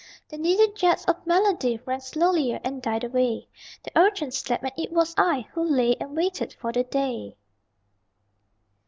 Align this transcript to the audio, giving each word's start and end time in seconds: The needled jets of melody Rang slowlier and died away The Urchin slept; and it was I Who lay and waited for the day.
The 0.29 0.37
needled 0.39 0.75
jets 0.75 1.05
of 1.05 1.27
melody 1.27 1.79
Rang 1.85 1.99
slowlier 1.99 2.59
and 2.63 2.81
died 2.81 3.03
away 3.03 3.47
The 3.83 3.91
Urchin 3.95 4.31
slept; 4.31 4.63
and 4.63 4.71
it 4.75 4.91
was 4.91 5.13
I 5.15 5.47
Who 5.53 5.61
lay 5.63 5.95
and 5.97 6.17
waited 6.17 6.53
for 6.53 6.71
the 6.73 6.83
day. 6.83 7.35